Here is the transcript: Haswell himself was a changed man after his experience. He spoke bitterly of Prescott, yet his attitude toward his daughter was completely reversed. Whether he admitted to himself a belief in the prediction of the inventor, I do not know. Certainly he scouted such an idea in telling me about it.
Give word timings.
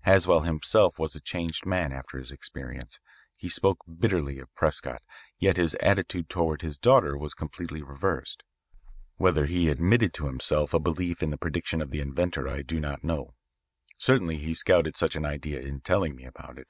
Haswell 0.00 0.40
himself 0.40 0.98
was 0.98 1.16
a 1.16 1.20
changed 1.20 1.64
man 1.64 1.92
after 1.92 2.18
his 2.18 2.30
experience. 2.30 3.00
He 3.38 3.48
spoke 3.48 3.86
bitterly 3.88 4.38
of 4.38 4.54
Prescott, 4.54 5.00
yet 5.38 5.56
his 5.56 5.72
attitude 5.76 6.28
toward 6.28 6.60
his 6.60 6.76
daughter 6.76 7.16
was 7.16 7.32
completely 7.32 7.82
reversed. 7.82 8.42
Whether 9.16 9.46
he 9.46 9.70
admitted 9.70 10.12
to 10.12 10.26
himself 10.26 10.74
a 10.74 10.78
belief 10.78 11.22
in 11.22 11.30
the 11.30 11.38
prediction 11.38 11.80
of 11.80 11.88
the 11.90 12.02
inventor, 12.02 12.46
I 12.46 12.60
do 12.60 12.78
not 12.80 13.02
know. 13.02 13.32
Certainly 13.96 14.36
he 14.40 14.52
scouted 14.52 14.94
such 14.98 15.16
an 15.16 15.24
idea 15.24 15.58
in 15.60 15.80
telling 15.80 16.14
me 16.14 16.26
about 16.26 16.58
it. 16.58 16.68